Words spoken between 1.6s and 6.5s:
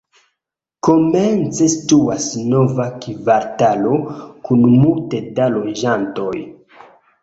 situas nova kvartalo kun multe da loĝantoj.